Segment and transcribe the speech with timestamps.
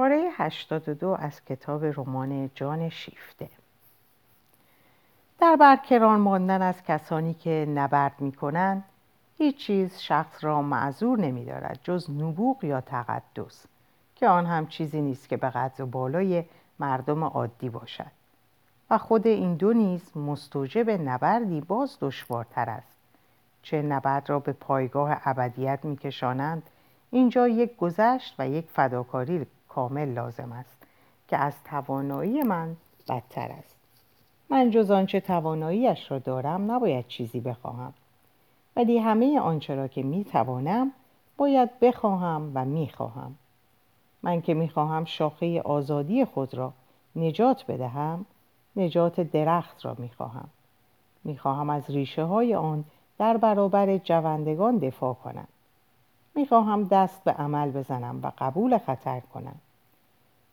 [0.00, 3.48] پاره 82 از کتاب رمان جان شیفته.
[5.40, 8.84] در برکران ماندن از کسانی که نبرد می کنند
[9.38, 13.66] هیچ چیز شخص را معذور نمی دارد جز نبوغ یا تقدس
[14.16, 16.44] که آن هم چیزی نیست که به قدر بالای
[16.78, 18.12] مردم عادی باشد.
[18.90, 22.96] و خود این دو نیز مستوجب نبردی باز دشوارتر است.
[23.62, 26.62] چه نبرد را به پایگاه ابدیت میکشانند
[27.10, 30.76] اینجا یک گذشت و یک فداکاری کامل لازم است
[31.28, 32.76] که از توانایی من
[33.08, 33.76] بدتر است.
[34.50, 37.94] من جز آنچه تواناییش را دارم نباید چیزی بخواهم.
[38.76, 40.92] ولی همه آنچه را که می‌توانم
[41.36, 43.34] باید بخواهم و می‌خواهم.
[44.22, 46.72] من که می‌خواهم شاخه آزادی خود را
[47.16, 48.26] نجات بدهم
[48.76, 50.48] نجات درخت را می‌خواهم.
[51.24, 52.84] می‌خواهم از ریشه های آن
[53.18, 55.48] در برابر جوندگان دفاع کنم.
[56.34, 59.56] می‌خواهم دست به عمل بزنم و قبول خطر کنم.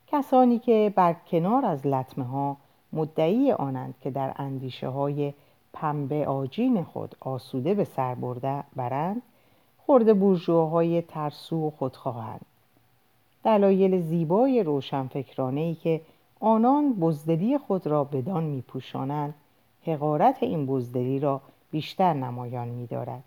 [0.06, 2.56] کسانی که بر کنار از لطمه ها
[2.92, 5.34] مدعی آنند که در اندیشه های
[5.72, 9.22] پنبه آجین خود آسوده به سر برده برند
[9.86, 12.46] خورده بورژواهای ترسو و خودخواهند.
[13.44, 16.00] دلایل زیبای روشنفکرانه ای که
[16.40, 19.34] آنان بزدلی خود را بدان میپوشانند
[19.86, 23.24] حقارت این بزدلی را بیشتر نمایان میدارد.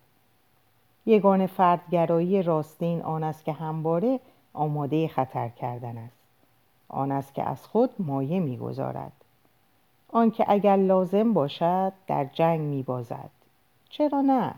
[1.06, 4.20] یگان فردگرایی راستین آن است که همواره
[4.54, 6.18] آماده خطر کردن است.
[6.90, 9.12] آن است که از خود مایه می‌گذارد.
[10.10, 13.30] آنکه اگر لازم باشد در جنگ میبازد.
[13.90, 14.54] چرا نه؟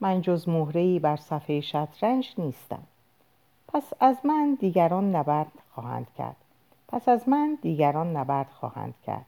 [0.00, 2.82] من جز مهرهای بر صفحه شطرنج نیستم.
[3.68, 6.36] پس از من دیگران نبرد خواهند کرد.
[6.88, 9.26] پس از من دیگران نبرد خواهند کرد.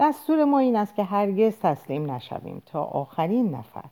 [0.00, 3.84] دستور ما این است که هرگز تسلیم نشویم تا آخرین نفر.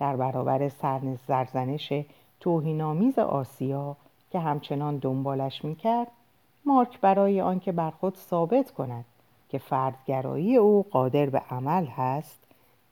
[0.00, 0.68] در برابر
[1.26, 1.92] سرزنش
[2.40, 3.96] توهینآمیز آسیا
[4.32, 6.08] که همچنان دنبالش می‌کرد
[6.64, 9.04] مارک برای آنکه بر خود ثابت کند
[9.48, 12.38] که فردگرایی او قادر به عمل هست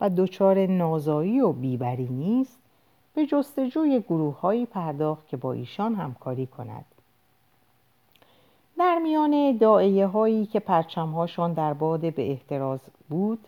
[0.00, 2.58] و دچار نازایی و بیبری نیست
[3.14, 6.84] به جستجوی گروههایی پرداخت که با ایشان همکاری کند.
[8.78, 13.38] در میان دائیه هایی که پرچم هاشون در باد به احتراز بود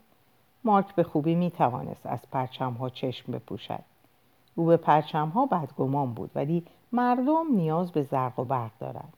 [0.64, 3.84] مارک به خوبی می توانست از پرچم ها چشم بپوشد.
[4.54, 9.12] او به پرچم ها بدگمان بود ولی مردم نیاز به زرق و برق دارند.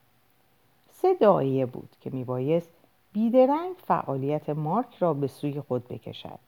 [0.90, 2.70] سه دائیه بود که می بایست
[3.12, 6.38] بیدرنگ فعالیت مارک را به سوی خود بکشد.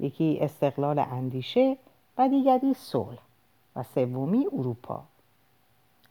[0.00, 1.76] یکی استقلال اندیشه
[2.18, 3.18] و دیگری صلح
[3.76, 5.02] و سومی اروپا.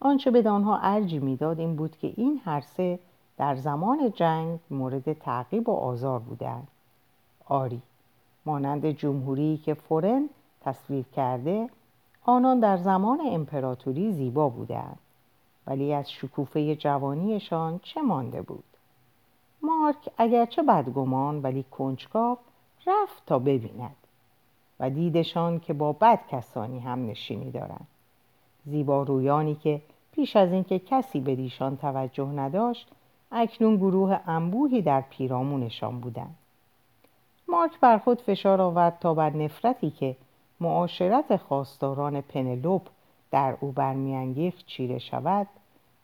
[0.00, 2.98] آنچه به آنها ارجی می‌داد این بود که این هر سه
[3.36, 6.68] در زمان جنگ مورد تعقیب و آزار بودند.
[7.46, 7.82] آری
[8.46, 10.28] مانند جمهوری که فورن
[10.60, 11.70] تصویر کرده
[12.24, 14.98] آنان در زمان امپراتوری زیبا بودند
[15.66, 18.64] ولی از شکوفه جوانیشان چه مانده بود؟
[19.62, 22.38] مارک اگرچه بدگمان ولی کنجکاو
[22.86, 23.96] رفت تا ببیند
[24.80, 27.86] و دیدشان که با بد کسانی هم نشینی دارند.
[28.64, 32.88] زیبارویانی که پیش از اینکه کسی به دیشان توجه نداشت
[33.32, 36.36] اکنون گروه انبوهی در پیرامونشان بودند.
[37.50, 40.16] مارک بر خود فشار آورد تا بر نفرتی که
[40.60, 42.82] معاشرت خواستاران پنلوپ
[43.30, 45.46] در او برمیانگیخت چیره شود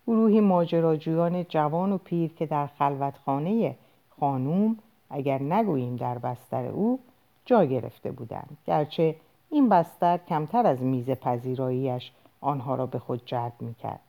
[0.06, 3.76] گروهی ماجراجویان جوان و پیر که در خلوتخانه
[4.20, 4.76] خانوم
[5.10, 6.98] اگر نگوییم در بستر او
[7.44, 8.56] جا گرفته بودند.
[8.66, 9.16] گرچه
[9.50, 14.00] این بستر کمتر از میز پذیراییش آنها را به خود جلب می‌کرد.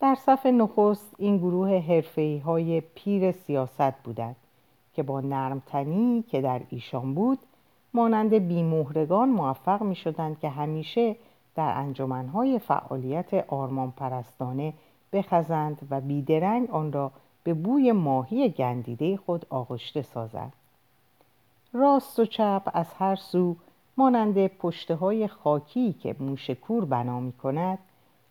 [0.00, 4.36] در صف نخست این گروه حرفه‌ای های پیر سیاست بودند.
[4.94, 7.38] که با نرمتنی که در ایشان بود
[7.94, 11.16] مانند بیمهرگان موفق می شدند که همیشه
[11.54, 14.72] در انجمنهای فعالیت آرمان پرستانه
[15.12, 17.10] بخزند و بیدرنگ آن را
[17.44, 20.52] به بوی ماهی گندیده خود آغشته سازند.
[21.72, 23.56] راست و چپ از هر سو
[23.96, 27.78] مانند پشته های خاکی که موشکور بنا می کند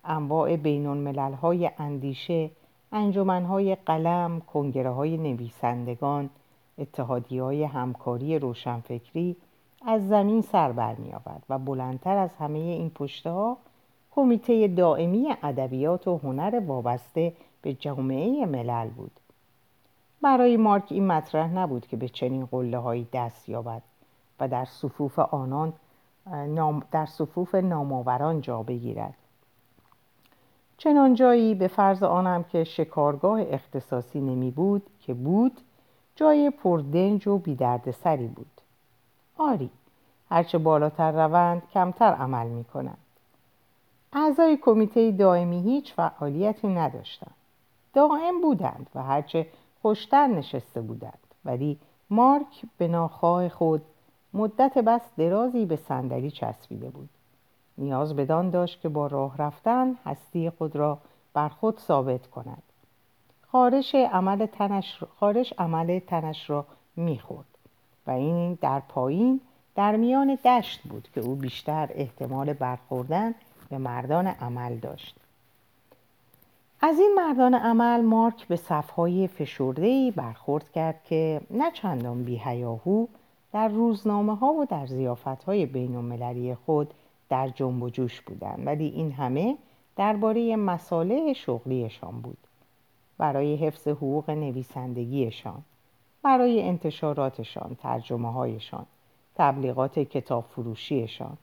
[0.06, 1.08] انواع بین
[1.42, 2.50] های اندیشه
[3.50, 6.30] های قلم کنگره های نویسندگان
[6.78, 9.36] اتحادی های همکاری روشنفکری
[9.86, 11.14] از زمین سر بر می
[11.50, 13.58] و بلندتر از همه این پشته ها
[14.12, 19.12] کمیته دائمی ادبیات و هنر وابسته به جامعه ملل بود.
[20.22, 23.82] برای مارک این مطرح نبود که به چنین قله هایی دست یابد
[24.40, 25.74] و در صفوف آنان
[26.92, 29.14] در صفوف نامآوران جا بگیرد.
[30.78, 35.62] چنان جایی به فرض آنم که شکارگاه اختصاصی نمی بود که بود
[36.22, 38.62] جای پردنج و بیدردسری بود.
[39.38, 39.70] آری
[40.30, 42.98] هرچه بالاتر روند کمتر عمل می کنند
[44.14, 47.34] اعضای کمیته دائمی هیچ فعالیتی نداشتند.
[47.94, 49.48] دائم بودند و هرچه
[49.82, 51.20] خوشتر نشسته بودند.
[51.46, 51.80] ولی
[52.10, 53.82] مارک به ناخواه خود
[54.34, 57.10] مدت بس درازی به صندلی چسبیده بود.
[57.78, 60.98] نیاز بدان داشت که با راه رفتن هستی خود را
[61.34, 62.64] بر خود ثابت کند.
[63.52, 66.66] خارش عمل تنش, خارش عمل تنش را
[66.96, 67.46] می‌خورد.
[68.08, 69.42] و این در پایین
[69.76, 73.36] در میان دشت بود که او بیشتر احتمال برخوردن
[73.70, 75.16] به مردان عمل داشت.
[76.82, 83.06] از این مردان عمل مارک به صفهای فشردهی برخورد کرد که نه چندان بیهیاهو
[83.54, 86.94] در روزنامه ها و در زیافت های بین خود
[87.30, 89.58] در جنب و جوش بودند ولی این همه
[89.96, 92.41] درباره مساله شغلیشان بود.
[93.22, 95.62] برای حفظ حقوق نویسندگیشان
[96.24, 98.86] برای انتشاراتشان ترجمه هایشان
[99.36, 101.38] تبلیغات کتاب فروشیشان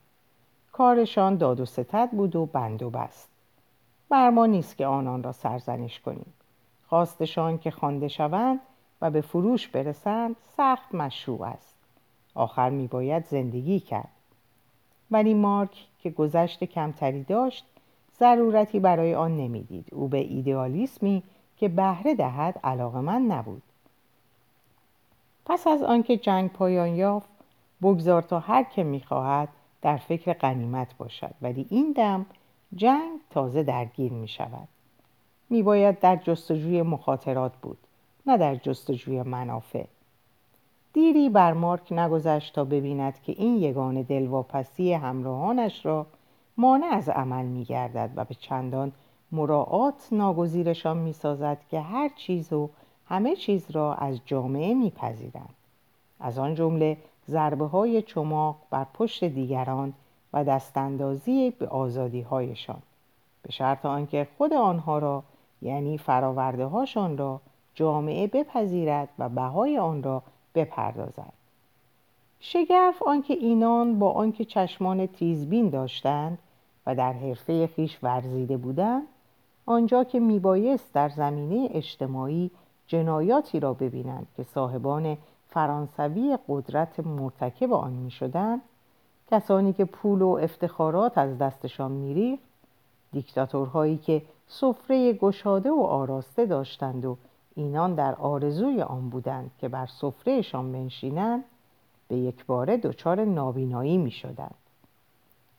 [0.71, 3.29] کارشان داد و ستد بود و بند و بست.
[4.09, 6.33] بر ما نیست که آنان را سرزنش کنیم.
[6.87, 8.59] خواستشان که خوانده شوند
[9.01, 11.75] و به فروش برسند سخت مشروع است.
[12.35, 14.11] آخر میباید زندگی کرد.
[15.11, 17.65] ولی مارک که گذشت کمتری داشت
[18.19, 19.87] ضرورتی برای آن نمی‌دید.
[19.91, 21.23] او به ایدئالیسمی
[21.59, 23.61] که بهره دهد علاقه من نبود.
[25.45, 27.29] پس از آنکه جنگ پایان یافت
[27.81, 29.49] بگذار تا هر که می‌خواهد
[29.81, 32.25] در فکر قنیمت باشد ولی این دم
[32.75, 34.67] جنگ تازه درگیر می شود
[35.49, 37.77] می باید در جستجوی مخاطرات بود
[38.25, 39.85] نه در جستجوی منافع.
[40.93, 46.05] دیری بر مارک نگذشت تا ببیند که این یگان دلواپسی همراهانش را
[46.57, 48.91] مانع از عمل می گردد و به چندان
[49.31, 52.69] مراعات ناگزیرشان می سازد که هر چیز و
[53.05, 55.55] همه چیز را از جامعه میپذیرند.
[56.19, 56.97] از آن جمله
[57.27, 59.93] ضربه های چماق بر پشت دیگران
[60.33, 62.81] و دستاندازی به آزادی هایشان
[63.43, 65.23] به شرط آنکه خود آنها را
[65.61, 67.41] یعنی فراورده هاشان را
[67.75, 70.23] جامعه بپذیرد و بهای آن را
[70.55, 71.33] بپردازد.
[72.39, 76.37] شگرف آنکه اینان با آنکه چشمان تیزبین داشتند
[76.85, 79.07] و در حرفه خیش ورزیده بودند
[79.69, 82.51] آنجا که میبایست در زمینه اجتماعی
[82.87, 85.17] جنایاتی را ببینند که صاحبان
[85.49, 88.61] فرانسوی قدرت مرتکب آن می شدند
[89.31, 92.43] کسانی که پول و افتخارات از دستشان میریخت
[93.11, 97.17] دیکتاتورهایی که سفره گشاده و آراسته داشتند و
[97.55, 101.43] اینان در آرزوی آن بودند که بر سفرهشان بنشینند
[102.07, 104.55] به یک باره دچار نابینایی می شدند.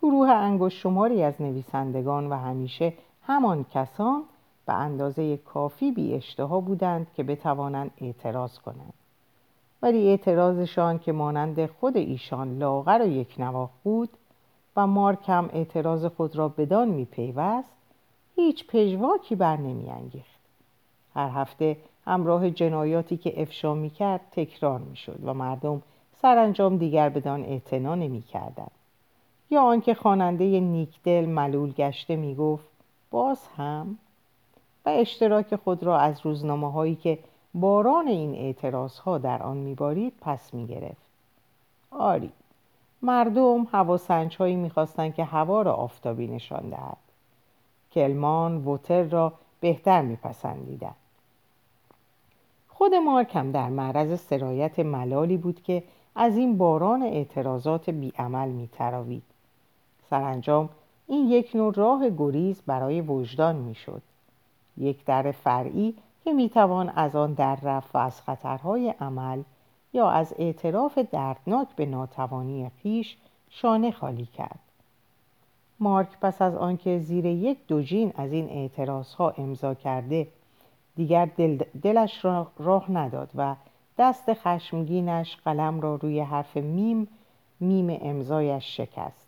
[0.02, 2.92] گروه انگوش شماری از نویسندگان و همیشه
[3.30, 4.22] همان کسان
[4.66, 8.92] به اندازه کافی بی اشتها بودند که بتوانند اعتراض کنند.
[9.82, 14.08] ولی اعتراضشان که مانند خود ایشان لاغر و یک نواخ بود
[14.76, 17.72] و مارک هم اعتراض خود را بدان میپیوست
[18.36, 20.40] هیچ پژواکی بر نمیانگیخت.
[21.14, 25.82] هر هفته همراه جنایاتی که افشا می‌کرد تکرار می‌شد و مردم
[26.22, 28.70] سرانجام دیگر بدان اعتنا نمی‌کردند.
[29.50, 32.69] یا آنکه خواننده نیکدل ملول گشته می‌گفت
[33.10, 33.98] باز هم
[34.86, 37.18] و اشتراک خود را از روزنامه هایی که
[37.54, 41.10] باران این اعتراض ها در آن میبارید پس می‌گرفت.
[41.90, 42.32] آری
[43.02, 46.96] مردم هواسنج هایی می‌خواستند که هوا را آفتابی نشان دهد.
[47.92, 50.94] کلمان ووتر را بهتر میپسندیدند.
[52.68, 55.82] خود مارک هم در معرض سرایت ملالی بود که
[56.14, 59.22] از این باران اعتراضات بیعمل میتراوید.
[60.10, 60.68] سرانجام
[61.10, 64.02] این یک نوع راه گریز برای وجدان می‌شد.
[64.76, 69.42] یک در فرعی که می‌توان از آن در رفت و از خطرهای عمل
[69.92, 73.16] یا از اعتراف دردناک به ناتوانی خیش
[73.50, 74.58] شانه خالی کرد.
[75.80, 80.28] مارک پس از آنکه زیر یک دوجین از این اعتراض ها امضا کرده
[80.96, 83.54] دیگر دل دلش را راه نداد و
[83.98, 87.08] دست خشمگینش قلم را روی حرف میم
[87.60, 89.19] میم امضایش شکست.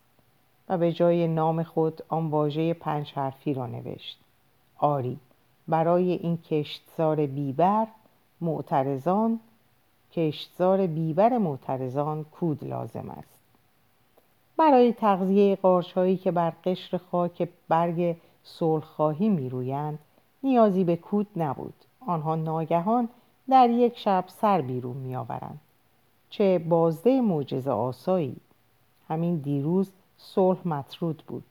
[0.77, 4.19] به جای نام خود آن واژه پنج حرفی را نوشت.
[4.77, 5.19] آری
[5.67, 7.87] برای این کشتزار بیبر
[8.41, 9.39] معترضان
[10.11, 13.39] کشتزار بیبر معترضان کود لازم است.
[14.57, 19.99] برای تغذیه قارچهایی که بر قشر خاک برگ صلحخواهی میرویند
[20.43, 21.73] نیازی به کود نبود.
[22.07, 23.09] آنها ناگهان
[23.49, 25.59] در یک شب سر بیرون میآورند.
[26.29, 28.35] چه بازده معجزه آسایی.
[29.09, 29.91] همین دیروز
[30.25, 31.43] صلح مطرود بود.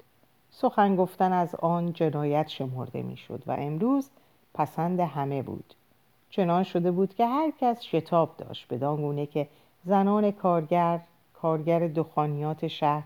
[0.50, 4.10] سخن گفتن از آن جنایت شمرده می‌شد و امروز
[4.54, 5.74] پسند همه بود.
[6.30, 9.48] چنان شده بود که هر کس شتاب داشت بدان گونه که
[9.84, 11.00] زنان کارگر
[11.34, 13.02] کارگر دخانیات شهر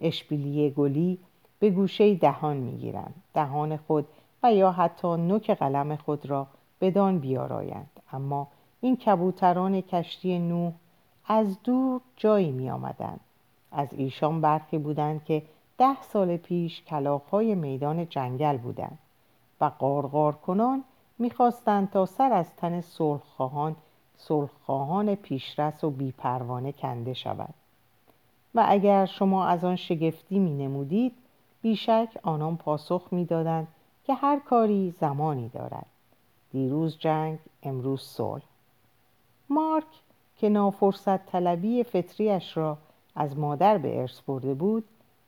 [0.00, 1.18] اشبیلی گلی
[1.58, 4.08] به گوشه دهان می‌گیرند دهان خود
[4.42, 6.46] و یا حتی نوک قلم خود را
[6.80, 7.90] بدان بیارایند.
[8.12, 8.48] اما
[8.80, 10.72] این کبوتران کشتی نوح
[11.26, 13.20] از دور جایی می آمدند.
[13.76, 15.42] از ایشان برخی بودند که
[15.78, 18.98] ده سال پیش کلاخهای میدان جنگل بودند
[19.60, 20.84] و قارقار کنان
[21.18, 23.76] می‌خواستند تا سر از تن صلحخواهان
[24.16, 27.54] صلحخواهان پیشرس و بیپروانه کنده شود.
[28.54, 31.12] و اگر شما از آن شگفتی می نمودید
[31.62, 33.68] بیشک آنان پاسخ می‌دادند
[34.04, 35.86] که هر کاری زمانی دارد.
[36.52, 38.42] دیروز جنگ امروز صلح.
[39.48, 39.86] مارک
[40.36, 42.78] که نافرصت طلبی فطریش را
[43.16, 44.84] از مادر به ارث برده بود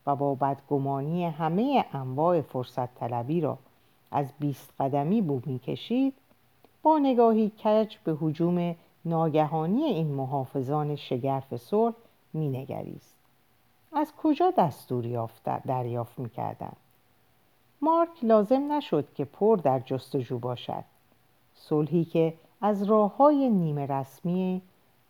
[0.06, 3.58] و با بدگمانی همه انواع فرصت طلبی را
[4.10, 6.14] از بیست قدمی بو می‌کشید
[6.82, 11.94] با نگاهی کج به حجوم ناگهانی این محافظان شگرف صلح
[12.34, 13.14] مینگریست.
[13.92, 15.28] از کجا دستور
[15.66, 16.76] دریافت می‌کردند؟
[17.82, 20.84] مارک لازم نشد که پر در جستجو باشد.
[21.54, 24.62] صلحی که از راه های نیمه رسمی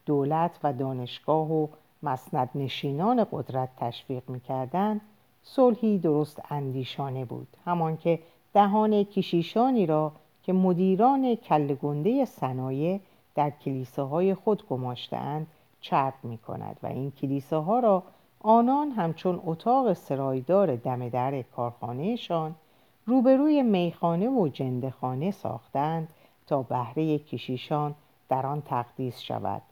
[0.07, 1.67] دولت و دانشگاه و
[2.03, 5.01] مسند نشینان قدرت تشویق می‌کردند
[5.43, 7.49] صلحی درست اندیشانه بود.
[7.65, 8.19] همان که
[8.55, 10.13] دهان کشیشانی را
[10.43, 13.01] که مدیران کلگنده صنایع
[13.35, 15.47] در کلیساهای خود گماشتهاند
[15.81, 18.03] چرب می کند و این کلیساها را
[18.41, 22.55] آنان همچون اتاق سرایدار دم در کارخانهشان
[23.07, 26.09] روبروی میخانه و جندخانه ساختند
[26.47, 27.95] تا بهره کشیشان
[28.29, 29.63] در آن تقدیس شود.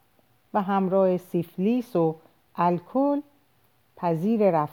[0.55, 2.17] و همراه سیفلیس و
[2.57, 3.21] الکل
[3.97, 4.67] پذیر,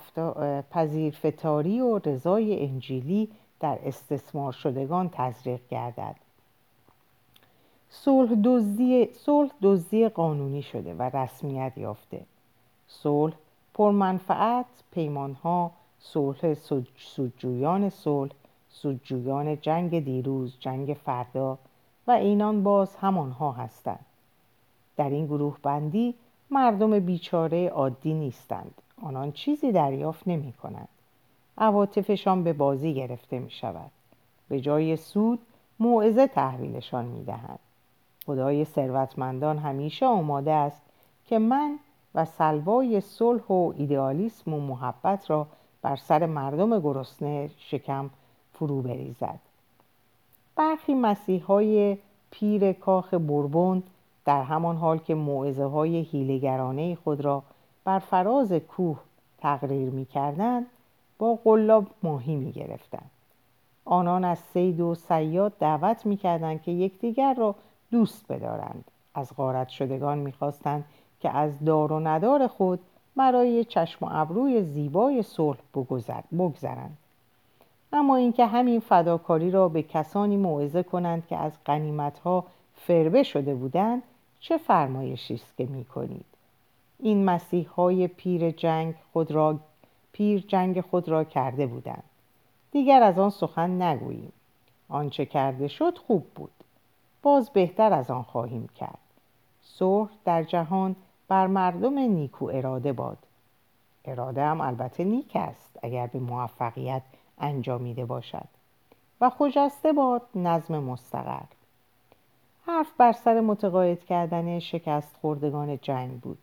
[0.72, 6.16] پذیر فتاری و رضای انجیلی در استثمار شدگان تزریق گردد.
[7.90, 12.22] صلح دزدی صلح دزدی قانونی شده و رسمیت یافته.
[12.88, 13.34] صلح
[13.74, 16.54] پرمنفعت پیمانها صلح
[16.98, 18.32] سودجویان صلح
[18.70, 21.58] سودجویان جنگ دیروز جنگ فردا
[22.08, 24.06] و اینان باز همانها هستند.
[24.98, 26.16] در این گروه بندی
[26.52, 28.82] مردم بیچاره عادی نیستند.
[29.02, 30.88] آنان چیزی دریافت نمی کنند
[31.58, 33.92] عواطفشان به بازی گرفته می شود
[34.50, 35.40] به جای سود
[35.80, 37.60] موعظه تحویلشان می دهند
[38.26, 40.82] خدای ثروتمندان همیشه آماده است
[41.26, 41.80] که من
[42.16, 45.48] و سلوای صلح و ایدئالیسم و محبت را
[45.82, 48.10] بر سر مردم گرسنه شکم
[48.54, 49.40] فرو بریزد.
[50.56, 51.98] برخی مسیح های
[52.32, 53.84] پیر کاخ بربون
[54.26, 57.44] در همان حال که معزه های هیلگرانه خود را
[57.84, 59.00] بر فراز کوه
[59.38, 60.66] تقریر می کردن
[61.18, 63.04] با قلاب ماهی می گرفتن.
[63.86, 67.56] آنان از سید و سیاد دعوت می کردن که یکدیگر را
[67.92, 70.86] دوست بدارند از غارت شدگان می‌خواستند
[71.20, 72.80] که از دار و ندار خود
[73.16, 75.60] برای چشم و ابروی زیبای صلح
[76.34, 76.98] بگذرند
[77.94, 82.44] اما اینکه همین فداکاری را به کسانی موعظه کنند که از قنیمتها
[82.76, 84.04] فربه شده بودند
[84.52, 86.26] فرمایشی است که می‌کنید؟
[87.00, 89.60] این مسیح های پیر جنگ خود را
[90.12, 92.04] پیر جنگ خود را کرده بودند.
[92.72, 94.34] دیگر از آن سخن نگوییم.
[94.90, 96.52] آنچه کرده شد خوب بود.
[97.22, 99.00] باز بهتر از آن خواهیم کرد.
[99.64, 100.96] صلح در جهان
[101.28, 103.18] بر مردم نیکو اراده باد.
[104.06, 107.02] اراده هم البته نیک است اگر به موفقیت
[107.40, 108.48] انجامیده باشد.
[109.22, 111.46] و خجسته باد نظم مستقر.
[112.68, 116.38] حرف بر سر متقاعد کردن شکست خوردگان جنگ بود.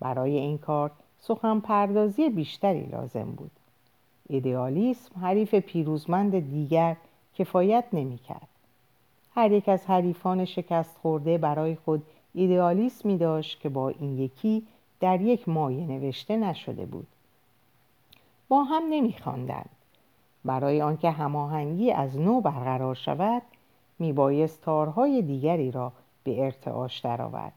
[0.00, 0.90] برای این کار
[1.20, 3.50] سخن پردازی بیشتری لازم بود.
[4.28, 6.96] ایدئالیسم حریف پیروزمند دیگر
[7.34, 8.48] کفایت نمی کرد.
[9.34, 12.02] هر یک از حریفان شکست خورده برای خود
[12.34, 14.66] ایدئالیسمی داشت که با این یکی
[15.00, 17.06] در یک مایه نوشته نشده بود.
[18.48, 19.70] با هم نمیخواندند
[20.44, 23.42] برای آنکه هماهنگی از نو برقرار شود
[24.02, 25.92] میبایست تارهای دیگری را
[26.24, 27.52] به ارتعاش درآورد.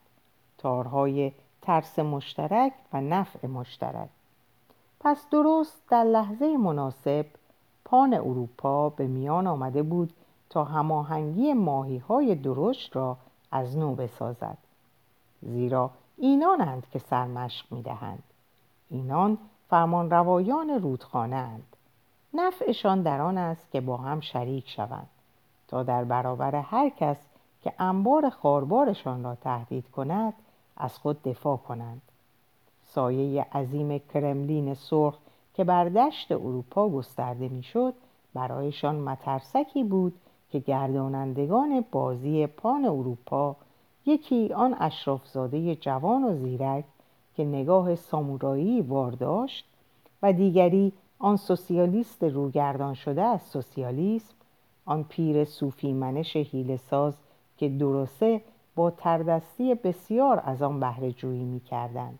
[0.58, 4.10] تارهای ترس مشترک و نفع مشترک.
[5.00, 7.26] پس درست در لحظه مناسب
[7.86, 10.14] پان اروپا به میان آمده بود
[10.50, 13.18] تا هماهنگی ماهی های درشت را
[13.52, 14.58] از نو بسازد.
[15.42, 18.24] زیرا اینانند که سرمشق می دهند
[18.90, 19.38] اینان
[19.70, 21.76] فرمان روایان رودخانه اند
[22.34, 25.10] نفعشان در آن است که با هم شریک شوند.
[25.68, 27.18] تا در برابر هر کس
[27.62, 30.34] که انبار خاربارشان را تهدید کند
[30.78, 32.02] از خود دفاع کنند.
[32.82, 35.18] سایه عظیم کرملین سرخ
[35.54, 37.94] که بر دشت اروپا گسترده می‌شد
[38.34, 40.14] برایشان مترسکی بود
[40.52, 43.56] که گردانندگان بازی پان اروپا
[44.06, 46.86] یکی آن اشرافزاده جوان و زیرک
[47.36, 49.66] که نگاه سامورایی وارداشت
[50.22, 54.35] و دیگری آن سوسیالیست روگردان شده از سوسیالیسم
[54.86, 57.14] آن پیر صوفی منش حیل ساز
[57.58, 58.42] که درسته
[58.76, 62.20] با تردستی بسیار از آن بهره جویی می کردند.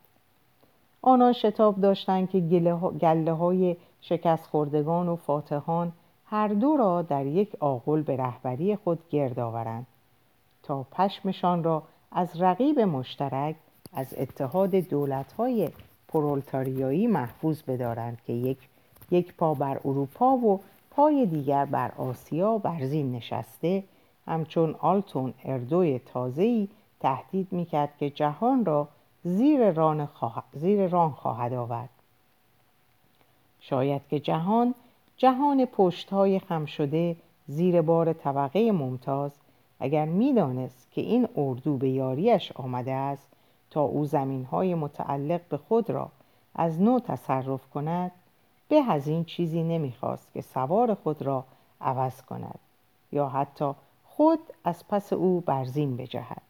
[1.02, 2.40] آنان شتاب داشتند که
[3.02, 5.92] گله های شکست خوردگان و فاتحان
[6.26, 9.88] هر دو را در یک آغل به رهبری خود گرد آورند
[10.64, 13.56] تا پشمشان را از رقیب مشترک
[13.94, 15.70] از اتحاد دولت‌های
[16.08, 18.58] پرولتاریایی محفوظ بدارند که یک
[19.12, 20.62] یک پا بر اروپا و
[20.96, 23.84] پای دیگر بر آسیا بر زین نشسته
[24.28, 26.68] همچون آلتون اردوی تازه‌ای
[27.00, 28.88] تهدید می‌کرد که جهان را
[29.24, 30.10] زیر ران,
[30.54, 31.90] زیر ران خواهد آورد.
[33.60, 34.76] شاید که جهان
[35.18, 37.16] جهان پشتهای خم شده
[37.48, 39.32] زیر بار طبقه ممتاز
[39.80, 43.28] اگر می‌دانست که این اردو به یاریش آمده است
[43.70, 46.10] تا او زمینهای متعلق به خود را
[46.56, 48.12] از نو تصرف کند
[48.70, 51.46] به از این چیزی نمی‌خواست که سوار خود را
[51.82, 52.60] عوض کند
[53.12, 53.72] یا حتی
[54.06, 56.42] خود از پس او برزین بجهد.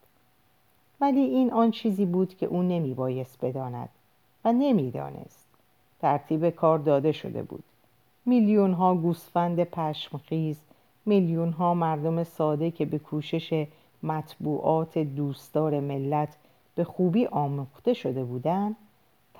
[1.01, 3.89] ولی این آن چیزی بود که او نمیبایست بداند
[4.45, 5.45] و نمی‌دانست.
[6.01, 7.63] ترتیب کار داده شده بود.
[8.25, 10.59] میلیون ها گوسفند پشمخیز
[11.05, 13.67] میلیون ها مردم ساده که به کوشش
[14.03, 16.37] مطبوعات دوستدار ملت
[16.75, 18.75] به خوبی آموخته شده بودند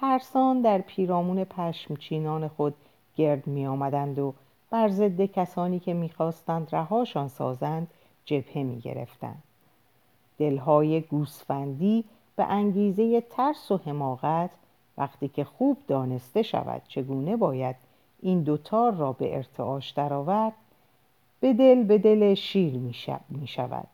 [0.01, 2.73] ترسان در پیرامون پشمچینان خود
[3.15, 4.33] گرد می آمدند و
[4.69, 7.87] بر ضد کسانی که می‌خواستند رهاشان سازند
[8.25, 9.43] جبهه می گرفتند.
[10.37, 12.03] دلهای گوسفندی
[12.35, 14.49] به انگیزه ترس و حماقت
[14.97, 17.75] وقتی که خوب دانسته شود چگونه باید
[18.21, 20.53] این دوتار را به ارتعاش درآورد
[21.39, 22.73] به دل به دل شیر
[23.29, 23.87] می شود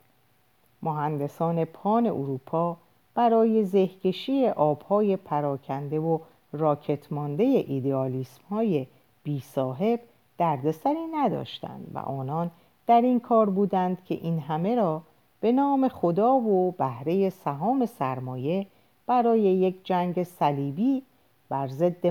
[0.81, 2.77] مهندسان پان اروپا
[3.15, 6.19] برای زهکشی آبهای پراکنده و
[6.53, 8.87] راکت مانده ایدئالیسم های
[9.23, 9.99] بی صاحب
[10.37, 12.51] دردسری نداشتند و آنان
[12.87, 15.01] در این کار بودند که این همه را
[15.41, 18.67] به نام خدا و بهره سهام سرمایه
[19.07, 21.01] برای یک جنگ صلیبی
[21.50, 22.07] بر ضد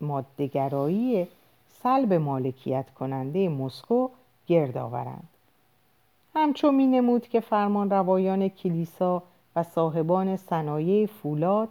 [0.00, 1.26] مادهگرایی
[1.82, 4.08] سلب مالکیت کننده مسکو
[4.46, 5.28] گرد آورند.
[6.34, 9.22] همچون می نمود که فرمان روایان کلیسا
[9.56, 11.68] و صاحبان صنایع فولاد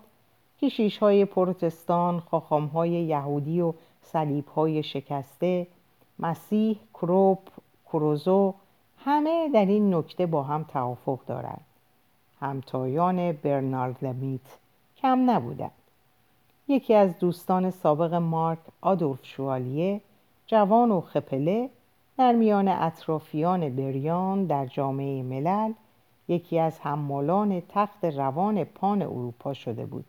[0.61, 5.67] کشیش های پروتستان، خاخام های یهودی و صلیب های شکسته،
[6.19, 7.39] مسیح، کروپ،
[7.85, 8.53] کروزو
[8.97, 11.65] همه در این نکته با هم توافق دارند.
[12.41, 14.57] همتایان برنارد لمیت
[14.97, 15.71] کم نبودند.
[16.67, 20.01] یکی از دوستان سابق مارک آدولف شوالیه
[20.47, 21.69] جوان و خپله
[22.17, 25.73] در میان اطرافیان بریان در جامعه ملل
[26.27, 30.05] یکی از حمالان تخت روان پان اروپا شده بود.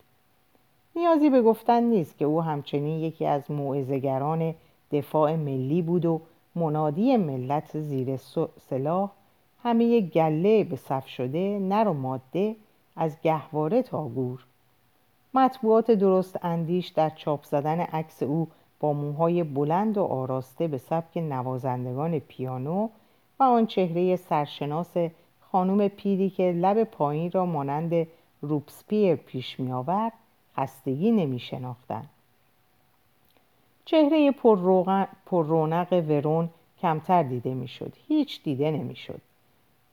[0.97, 4.55] نیازی به گفتن نیست که او همچنین یکی از موعظهگران
[4.93, 6.21] دفاع ملی بود و
[6.55, 8.17] منادی ملت زیر
[8.61, 9.11] سلاح
[9.63, 12.57] همه گله به صف شده نر و ماده
[12.97, 14.45] از گهواره تا گور.
[15.35, 18.49] مطبوعات درست اندیش در چاپ زدن عکس او
[18.81, 22.89] با موهای بلند و آراسته به سبک نوازندگان پیانو
[23.41, 24.97] و آن چهره سرشناس
[25.53, 28.07] خانم پیری که لب پایین را مانند
[28.41, 30.13] روبسپیر پیش می آورد
[30.57, 32.05] خستگی نمی شناختن.
[33.85, 34.59] چهره پر
[35.31, 36.51] رونق ورون
[36.83, 37.93] کمتر دیده می شد.
[38.09, 39.21] هیچ دیده نمی شد.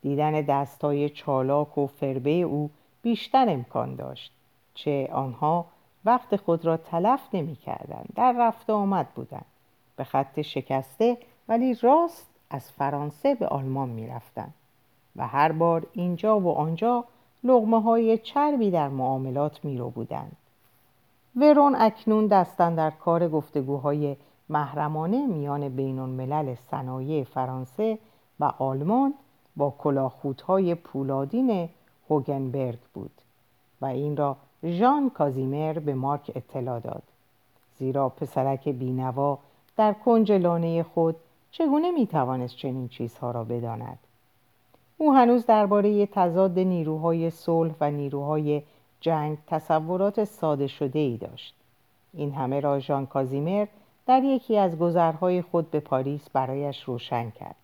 [0.02, 2.70] دیدن دستای چالاک و فربه او
[3.02, 4.32] بیشتر امکان داشت.
[4.74, 5.66] چه آنها
[6.06, 8.06] وقت خود را تلف نمی کردن.
[8.16, 9.46] در رفت آمد بودند.
[9.96, 14.54] به خط شکسته ولی راست از فرانسه به آلمان می رفتن.
[15.16, 17.06] و هر بار اینجا و آنجا
[17.44, 20.36] لغمه های چربی در معاملات می رو بودند.
[21.36, 24.16] ورون اکنون دستن در کار گفتگوهای
[24.50, 28.00] محرمانه میان بین الملل صنایع فرانسه
[28.40, 29.14] و آلمان
[29.56, 31.70] با کلاخودهای پولادین
[32.10, 33.12] هوگنبرگ بود
[33.82, 37.04] و این را ژان کازیمر به مارک اطلاع داد
[37.78, 39.40] زیرا پسرک بینوا
[39.78, 41.16] در کنج لانه خود
[41.52, 44.00] چگونه می‌توانست چنین چیزها را بداند
[44.98, 48.62] او هنوز درباره تضاد نیروهای صلح و نیروهای
[49.02, 51.56] جنگ تصورات ساده شده ای داشت.
[52.14, 53.68] این همه را ژان کازیمر
[54.08, 57.56] در یکی از گذرهای خود به پاریس برایش روشن کرد.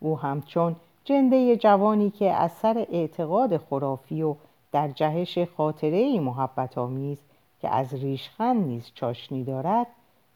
[0.00, 4.34] او همچون جنده جوانی که از سر اعتقاد خرافی و
[4.72, 7.18] در جهش خاطره ای محبت آمیز
[7.60, 9.86] که از ریشخند نیز چاشنی دارد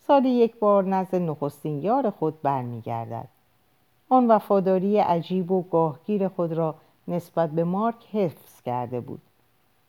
[0.07, 3.28] سالی یک بار نزد نخستین یار خود برمیگردد.
[4.11, 6.75] آن وفاداری عجیب و گاهگیر خود را
[7.09, 9.21] نسبت به مارک حفظ کرده بود.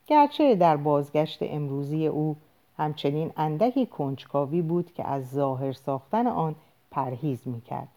[0.08, 2.36] گرچه در بازگشت امروزی او
[2.78, 6.56] همچنین اندکی کنجکاوی بود که از ظاهر ساختن آن
[6.92, 7.88] پرهیز می‌کرد.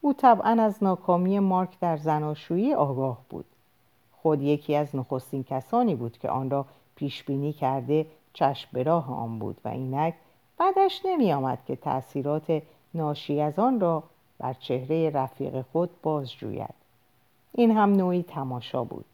[0.00, 3.44] او طبعا از ناکامی مارک در زناشویی آگاه بود.
[4.22, 9.14] خود یکی از نخستین کسانی بود که آن را پیش بینی کرده چشم به راه
[9.22, 10.14] آن بود و اینک
[10.58, 12.62] بعدش نمی آمد که تأثیرات
[12.94, 14.02] ناشی از آن را
[14.40, 16.74] بر چهره رفیق خود باز جوید
[17.52, 19.04] این هم نوعی تماشا بود.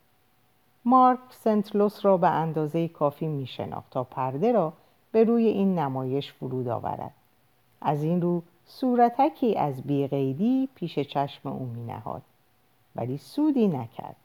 [0.85, 4.73] مارک سنتلوس را به اندازه کافی می شناخت تا پرده را
[5.12, 7.15] به روی این نمایش فرود آورد.
[7.81, 12.23] از این رو صورتکی از بیقیدی پیش چشم او می نهاد
[12.97, 14.17] ولی سودی نکرد.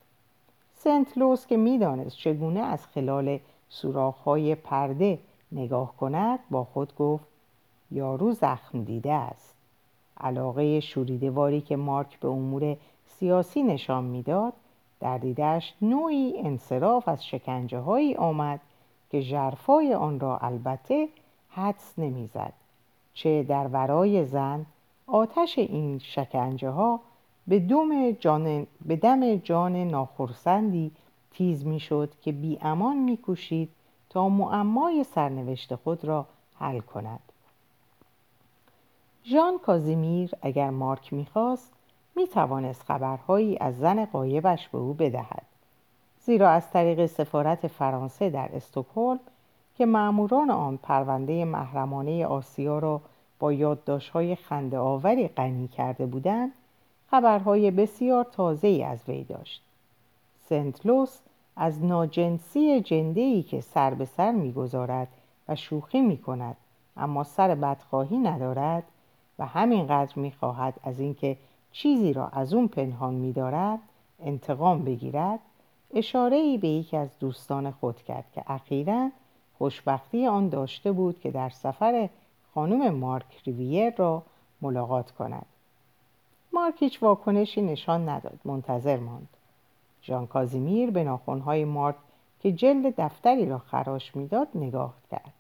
[0.76, 5.20] سنت لوس که می‌دانست چگونه از خلال سوراخ‌های پرده
[5.52, 7.26] نگاه کند با خود گفت
[7.92, 9.61] یارو زخم دیده است.
[10.22, 14.54] علاقه شوریدواری که مارک به امور سیاسی نشان می‌داد
[15.00, 18.60] در دیدش نوعی انصراف از شکنجه هایی آمد
[19.12, 21.10] که جرفای آن را البته
[21.50, 22.54] حدس نمی‌زد
[23.14, 24.66] چه در ورای زن
[25.08, 27.00] آتش این شکنجه ها
[27.48, 30.92] به, دم جان، به دم جان ناخرسندی
[31.32, 33.70] تیز می‌شد که بی امان میکوشید
[34.10, 37.31] تا معمای سرنوشت خود را حل کند.
[39.26, 41.74] ژان کازیمیر اگر مارک می‌خواست
[42.16, 45.46] می‌توانست خبرهایی از زن قایبش به او بدهد.
[46.20, 49.20] زیرا از طریق سفارت فرانسه در استکهلم
[49.78, 53.02] که معموران آن پرونده محرمانه آسیا را
[53.40, 56.52] با یادداشت‌های خنده آوری غنی کرده بودند
[57.12, 59.64] خبرهای بسیار تازه ای از وی داشت.
[60.50, 61.20] سنت لوس
[61.56, 65.08] از ناجنسی جندهی که سر به سر می‌گذارد
[65.48, 66.58] و شوخی می کند
[66.98, 68.84] اما سر بدخواهی ندارد
[69.40, 71.38] و همینقدر می‌خواهد از اینکه
[71.72, 73.80] چیزی را از اون پنهان میدارد
[74.20, 75.40] انتقام بگیرد
[75.94, 79.10] اشاره ای به یکی از دوستان خود کرد که اخیرا
[79.58, 82.10] خوشبختی آن داشته بود که در سفر
[82.54, 84.24] خانم مارک ریویر را
[84.62, 85.46] ملاقات کند.
[86.54, 89.28] مارک هیچ واکنشی نشان نداد منتظر ماند.
[90.04, 91.96] ژان کازیمیر به ناخونهای مارک
[92.40, 95.34] که جلد دفتری را خراش می‌داد نگاه کرد.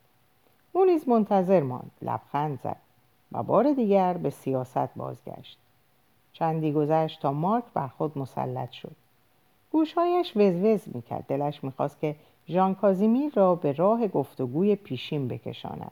[0.73, 2.77] او نیز منتظر ماند لبخند زد.
[3.31, 5.57] و بار دیگر به سیاست بازگشت.
[6.33, 8.95] چندی گذشت تا مارک بر خود مسلط شد.
[9.71, 11.25] گوشهایش وزوز می‌کرد.
[11.27, 12.15] دلش می‌خواست که
[12.47, 15.91] ژان کازیمیر را به راه گفتگوی پیشین بکشاند.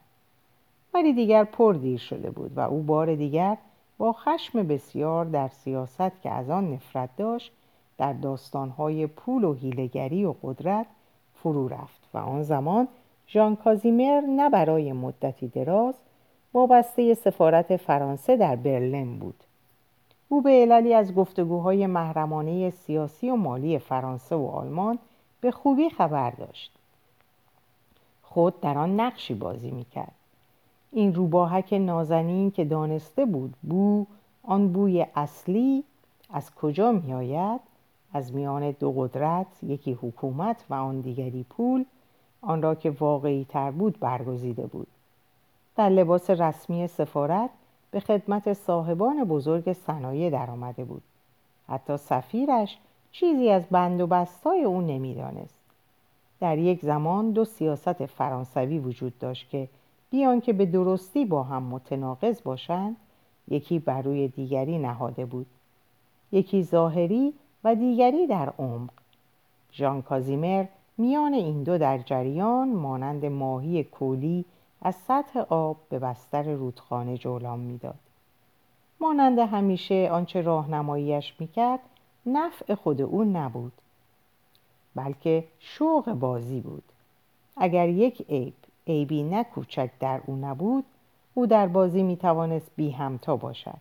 [0.93, 3.57] ولی دیگر پر دیر شده بود و او بار دیگر
[3.97, 7.51] با خشم بسیار در سیاست که از آن نفرت داشت
[7.97, 10.85] در داستانهای پول و هیلگری و قدرت
[11.35, 12.87] فرو رفت و آن زمان
[13.27, 15.95] ژان کازیمر نه برای مدتی دراز
[16.53, 19.43] وابسته سفارت فرانسه در برلین بود.
[20.29, 24.99] او به عللی از گفتگوهای محرمانه سیاسی و مالی فرانسه و آلمان
[25.41, 26.71] به خوبی خبر داشت.
[28.23, 30.15] خود در آن نقشی بازی می‌کرد.
[30.91, 34.05] این روباهک نازنین که دانسته بود بو
[34.43, 35.83] آن بوی اصلی
[36.29, 37.61] از کجا می آید؟
[38.13, 41.85] از میان دو قدرت یکی حکومت و آن دیگری پول
[42.41, 44.87] آن را که واقعی تر بود برگزیده بود.
[45.79, 47.49] در لباس رسمی سفارت
[47.91, 51.01] به خدمت صاحبان بزرگ صنایع درآمده بود.
[51.67, 52.77] حتی سفیرش
[53.11, 55.59] چیزی از بند و بستای او نمی‌دانست.
[56.39, 59.67] در یک زمان دو سیاست فرانسوی وجود داشت که
[60.09, 62.95] بیان که به درستی با هم متناقض باشند
[63.47, 65.47] یکی بر روی دیگری نهاده بود.
[66.31, 68.89] یکی ظاهری و دیگری در عمق.
[69.73, 70.65] ژان کازیمر
[70.97, 74.45] میان این دو در جریان مانند ماهی کولی
[74.81, 77.99] از سطح آب به بستر رودخانه جولان می‌داد.
[78.99, 81.79] مانند همیشه آنچه راهنماییش می‌کرد
[82.25, 83.73] نفع خود او نبود
[84.95, 86.83] بلکه شوق بازی بود.
[87.57, 88.53] اگر یک عیب
[88.87, 90.85] عیبی نه کوچک در او نبود
[91.33, 93.77] او در بازی می توانست بی همتا باشد.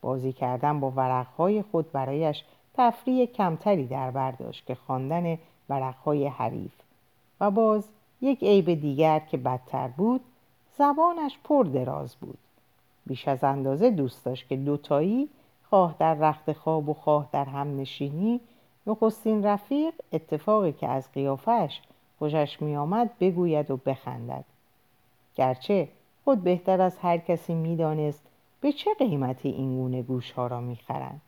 [0.00, 6.72] بازی کردن با ورقهای خود برایش تفریح کمتری در برداشت که خواندن ورقهای حریف
[7.40, 7.88] و باز
[8.20, 10.20] یک عیب دیگر که بدتر بود
[10.78, 12.38] زبانش پر دراز بود.
[13.06, 15.28] بیش از اندازه دوست داشت که دوتایی
[15.70, 18.40] خواه در رخت خواب و خواه در هم نشینی
[18.86, 21.80] نخستین رفیق اتفاقی که از قیافش
[22.18, 24.44] خوشش میآمد بگوید و بخندد.
[25.34, 25.88] گرچه
[26.24, 28.22] خود بهتر از هر کسی می‌دانست
[28.60, 31.20] به چه قیمتی این گونه گوشها را می‌خرند.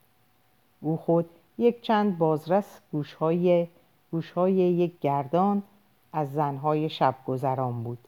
[0.80, 3.66] او خود یک چند بازرس گوشهای,
[4.10, 5.62] گوشهای یک گردان
[6.12, 7.98] از زنهای شبگذران بود.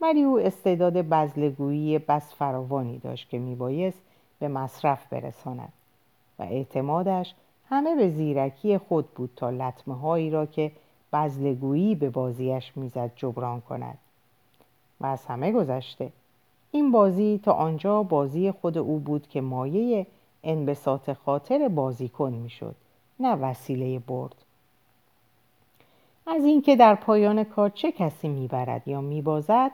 [0.00, 4.02] ولی او استعداد بزلگویی بس فراوانی داشت که میبایست
[4.38, 5.72] به مصرف برساند
[6.38, 7.34] و اعتمادش
[7.68, 10.72] همه به زیرکی خود بود تا لطمه هایی را که
[11.12, 13.98] بزلگویی به بازیش می‌زد جبران کند.
[15.00, 16.12] و از همه گذشته
[16.70, 20.06] این بازی تا آنجا بازی خود او بود که مایه
[20.44, 22.74] انبساط خاطر بازیکن می‌شد
[23.20, 24.45] نه وسیله برد.
[26.26, 29.70] از اینکه در پایان کار چه کسی می‌برد یا میبازد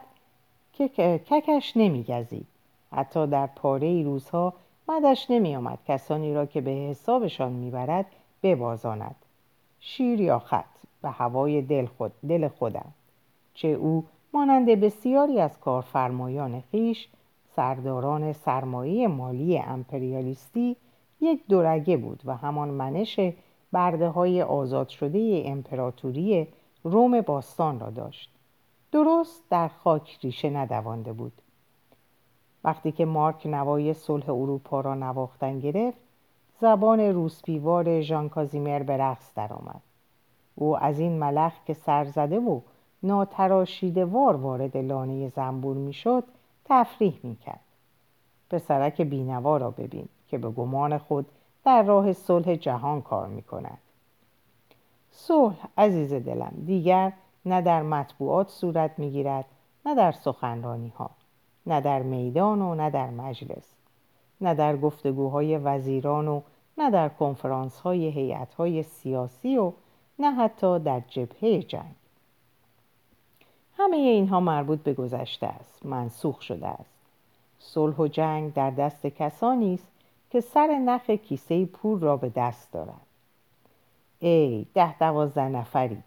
[0.73, 0.87] که
[1.17, 2.47] ککش نمیگزید.
[2.91, 4.53] حتی در پاره روزها
[4.87, 8.05] بعدش نمیآمد کسانی را که به حسابشان می‌برد
[8.43, 9.15] ببازاند.
[9.79, 10.65] شیر یا خط
[11.01, 12.93] به هوای دل, خود، دل خودم.
[13.53, 17.07] چه او مانند بسیاری از کارفرمایان خیش
[17.55, 20.75] سرداران سرمایه مالی امپریالیستی
[21.21, 23.19] یک دورگه بود و همان منش
[23.73, 26.47] برده های آزاد شده امپراتوری
[26.83, 28.29] روم باستان را داشت.
[28.91, 31.31] درست در خاک ریشه ندوانده بود.
[32.63, 35.97] وقتی که مارک نوای صلح اروپا را نواختن گرفت
[36.61, 39.81] زبان روسپیوار ژان کازیمر به رقص درآمد.
[40.55, 42.59] او از این ملخ که سرزده و
[43.03, 46.23] ناتراشیده وار وارد لانه زنبور می‌شد
[46.65, 47.59] تفریح می‌کرد.
[48.49, 51.25] پسرک بینوا را ببین که به گمان خود
[51.65, 53.77] در راه صلح جهان کار می‌کند.
[55.11, 57.13] صلح عزیز دلم دیگر
[57.45, 59.45] نه در مطبوعات صورت می‌گیرد
[59.85, 61.09] نه در سخنرانی ها
[61.65, 63.75] نه در میدان و نه در مجلس
[64.41, 66.41] نه در گفتگوهای وزیران و
[66.77, 69.71] نه در کنفرانس های هیئت های سیاسی و
[70.19, 71.95] نه حتی در جبهه جنگ.
[73.77, 76.93] همه اینها مربوط به گذشته است منسوخ شده است.
[77.59, 79.92] صلح و جنگ در دست کسانی است
[80.33, 83.05] که سر نخ کیسه پول را به دست دارند
[84.19, 86.03] ای ده دوازده نفری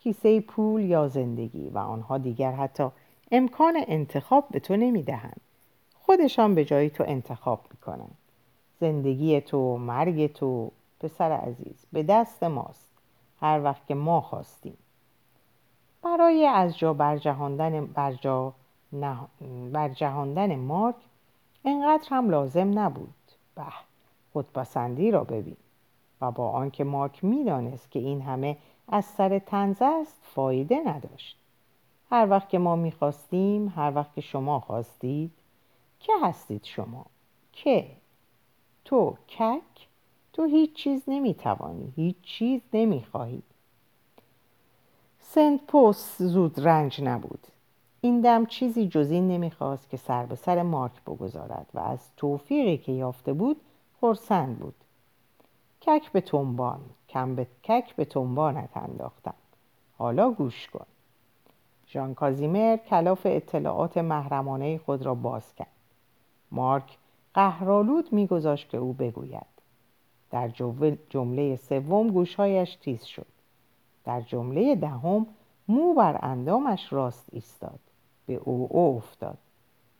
[0.00, 2.88] کیسه پول یا زندگی و آنها دیگر حتی
[3.32, 5.40] امکان انتخاب به تو نمی‌دهند.
[6.00, 8.16] خودشان به جای تو انتخاب می‌کنند.
[8.80, 12.90] زندگی تو مرگ تو پسر عزیز به دست ماست.
[13.40, 14.76] هر وقت که ما خواستیم.
[16.02, 18.52] برای از جا برجهاندن برجا
[19.72, 20.96] برجهاندن مارک
[21.64, 23.14] انقدر هم لازم نبود.
[23.54, 23.62] به
[24.32, 25.56] خودپسندی را ببین.
[26.20, 28.56] و با آنکه مارک می‌دانست که این همه
[28.88, 31.36] از سر تنزه است فایده نداشت.
[32.10, 35.30] هر وقت که ما می‌خواستیم هر وقت که شما خواستید
[36.00, 37.06] که هستید شما؟
[37.52, 37.90] که؟
[38.84, 39.88] تو کک؟
[40.32, 43.42] تو هیچ چیز نمی‌توانی هیچ چیز نمی‌خواهی.
[45.20, 47.46] سنت پوست زود رنج نبود.
[48.02, 52.78] این دم چیزی جز این نمی‌خواست که سر به سر مارک بگذارد و از توفیقی
[52.78, 53.60] که یافته بود
[54.00, 54.74] خرسند بود.
[55.80, 59.34] کک به تنبان کم به کک به تنبانت انداختم.
[59.98, 60.86] حالا گوش کن.
[61.88, 65.66] ژان کازیمر کلاف اطلاعات محرمانه خود را باز کرد.
[66.50, 66.98] مارک
[67.34, 69.46] قهرالود میگذاشت که او بگوید.
[70.30, 70.48] در
[71.10, 73.26] جمله سوم گوشهایش تیز شد.
[74.04, 75.26] در جمله دهم
[75.68, 77.80] مو بر اندامش راست ایستاد.
[78.30, 79.38] به او او افتاد.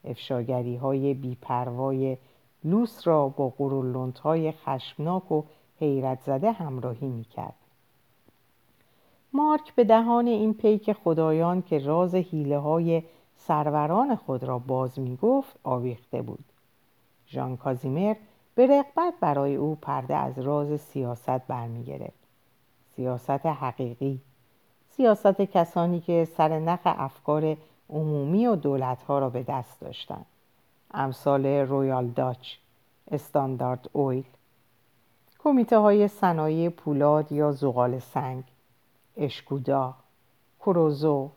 [0.05, 2.17] افشاگری های بیپروای
[2.65, 5.43] لوس را با قرولنت های خشمناک و
[5.81, 7.55] حیرت زده همراهی می‌کرد.
[9.33, 13.03] مارک به دهان این پیک خدایان که راز حیله های
[13.37, 16.45] سروران خود را باز می گفت آویخته بود.
[17.29, 18.17] ژان کازیمر
[18.55, 22.21] به رقبت برای او پرده از راز سیاست برمی گرفت
[22.97, 24.21] سیاست حقیقی.
[24.89, 27.57] سیاست کسانی که سر نخ افکار
[27.91, 30.27] عمومی و دولتها را به دست داشتند
[30.91, 32.55] امثال رویال داچ
[33.11, 34.25] استاندارد اویل
[35.39, 38.45] کمیته های صنایع پولاد یا زغال سنگ
[39.17, 39.95] اشکودا
[40.61, 41.31] کروزو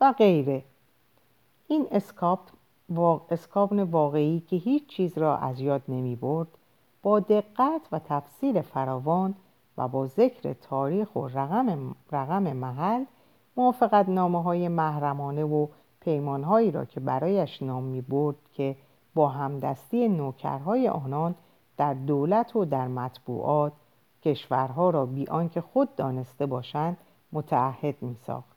[0.00, 0.64] و غیره.
[1.68, 2.40] این اسکاپ
[3.30, 6.48] اسکابن واقعی که هیچ چیز را از یاد نمی برد
[7.02, 9.34] با دقت و تفصیل فراوان
[9.78, 13.04] و با ذکر تاریخ و رقم, رقم محل
[13.56, 15.66] موافقت نامه های محرمانه و
[16.06, 18.76] پیمانهایی را که برایش نام می برد که
[19.14, 21.34] با همدستی نوکرهای آنان
[21.76, 23.72] در دولت و در مطبوعات
[24.22, 26.96] کشورها را بی آنکه خود دانسته باشند
[27.32, 28.56] متعهد می ساخت.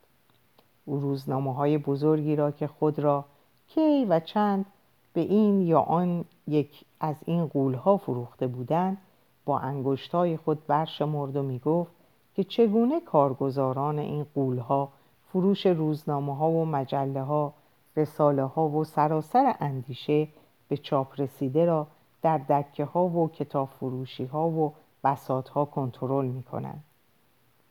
[0.86, 3.26] او روزنامه های بزرگی را که خود را
[3.68, 4.66] کی و چند
[5.14, 8.98] به این یا آن یک از این قولها فروخته بودند
[9.46, 11.92] با انگشتای خود برشمرد و می گفت
[12.36, 14.90] که چگونه کارگزاران این قولها
[15.34, 17.54] فروش روزنامه ها و مجله ها
[17.96, 20.28] رساله ها و سراسر اندیشه
[20.68, 21.88] به چاپ رسیده را
[22.22, 26.84] در دکه ها و کتاب فروشی ها و بساط ها کنترل می کنند.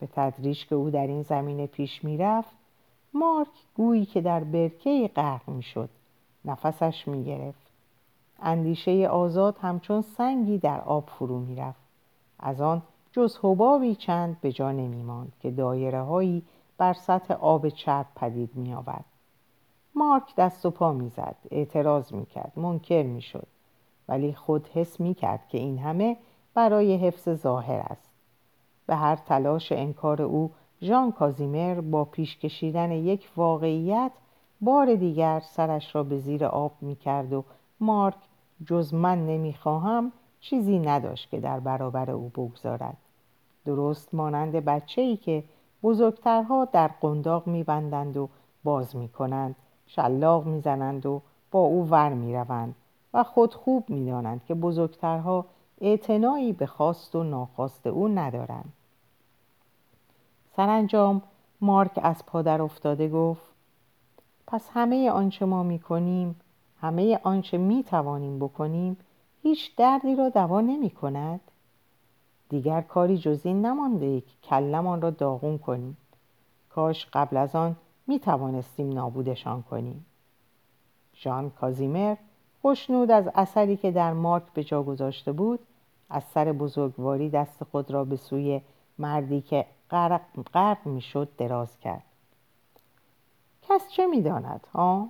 [0.01, 2.51] به تدریج که او در این زمینه پیش می رفت
[3.15, 5.89] مارک گویی که در برکه غرق می شد
[6.45, 7.69] نفسش می گرفت
[8.43, 11.81] اندیشه آزاد همچون سنگی در آب فرو می رفت
[12.39, 16.43] از آن جز حبابی چند به جا نمی ماند که دایره هایی
[16.79, 19.05] بر سطح آب چرب پدید می آورد
[19.95, 23.47] مارک دست و پا می‌زد اعتراض می‌کرد منکر می‌شد.
[24.09, 26.17] ولی خود حس می‌کرد که این همه
[26.55, 28.11] برای حفظ ظاهر است.
[28.87, 30.51] به هر تلاش انکار او
[30.83, 34.13] ژان کازیمر با پیش کشیدن یک واقعیت
[34.61, 37.45] بار دیگر سرش را به زیر آب می‌کرد و
[37.81, 38.19] مارک
[38.67, 42.97] جز من نمی‌خواهم چیزی نداشت که در برابر او بگذارد.
[43.65, 45.45] درست مانند بچه ای که
[45.83, 48.29] بزرگترها در قنداق میبندند و
[48.65, 52.75] باز می‌کنند شلاق می‌زنند و با او ور می‌روند
[53.15, 55.45] و خود خوب می‌دانند که بزرگترها
[55.81, 58.73] اعتنایی به خواست و ناخواست او ندارند.
[60.57, 61.23] سرانجام
[61.61, 63.43] مارک از پادر افتاده گفت
[64.47, 66.41] پس همه آنچه ما می‌کنیم
[66.81, 68.97] همه آنچه می‌توانیم بکنیم
[69.43, 71.41] هیچ دردی را دوا نمی کند
[72.49, 75.97] دیگر کاری جز این نمانده که کلمان را داغون کنیم.
[76.71, 80.07] کاش قبل از آن می توانستیم نابودشان کنیم.
[81.15, 82.17] ژان کازیمر
[82.63, 85.61] خوشنود از اثری که در مارک به جا گذاشته بود
[86.11, 88.61] از سر بزرگواری دست خود را به سوی
[88.99, 90.21] مردی که غرق,
[90.55, 92.03] غرق می‌شد دراز کرد.
[93.63, 95.09] کس چه می‌داند ها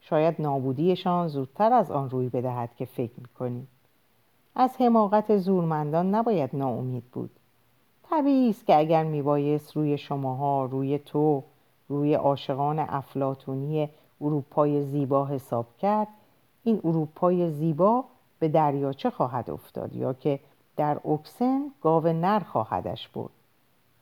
[0.00, 3.68] شاید نابودیشان زودتر از آن روی بدهد که فکر می‌کنیم
[4.60, 7.30] از حماقت زورمندان نباید ناامید بود.
[8.10, 11.44] طبیعی است که اگر میبایست روی شماها روی تو
[11.88, 13.88] روی عاشقان افلاتونی
[14.20, 16.08] اروپای زیبا حساب کرد
[16.64, 18.04] این اروپای زیبا
[18.38, 20.40] به دریاچه خواهد افتاد یا که
[20.76, 23.30] در اکسن گاو نر خواهدش بود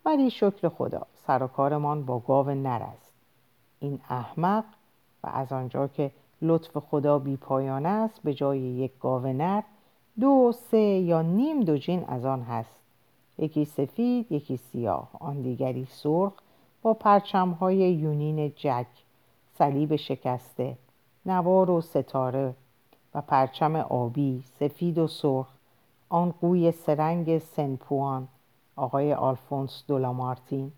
[0.05, 3.13] ولی شکر خدا سرکارمان با گاو نر است.
[3.81, 4.65] این احمق
[5.25, 6.11] و از آنجا که
[6.43, 9.63] لطف خدا بی پایان است به جای یک گاو نر
[10.21, 12.81] دو سه یا نیم دوجین از آن هست.
[13.39, 15.09] یکی سفید یکی سیاه.
[15.21, 16.33] آن دیگری سرخ
[16.83, 18.87] با پرچمهای یونین جک.
[19.59, 20.77] صلیب شکسته
[21.27, 22.55] نوار و ستاره
[23.15, 25.47] و پرچم آبی سفید و سرخ.
[26.09, 28.29] آن قوی سرنگ سنپوان
[28.77, 30.73] آقای آلفونس دولامارتین.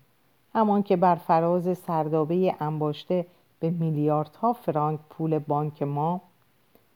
[0.53, 3.25] همان که بر فراز سردابه انباشته
[3.59, 6.21] به میلیاردها فرانک پول بانک ما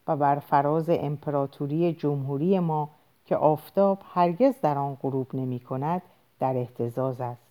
[0.08, 2.88] و بر فراز امپراتوری جمهوری ما
[3.24, 6.02] که آفتاب هرگز در آن غروب نمی کند
[6.38, 7.42] در احتزاز است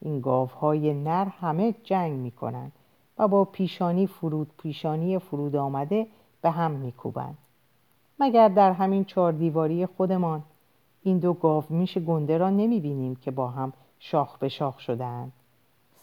[0.00, 2.72] این گاوهای نر همه جنگ می کنند
[3.18, 6.06] و با پیشانی فرود پیشانی فرود آمده
[6.42, 7.38] به هم می کوبند.
[8.20, 10.42] مگر در همین چهار دیواری خودمان
[11.02, 15.32] این دو گاو میش گنده را نمی بینیم که با هم شاخ به شاخ شدهاند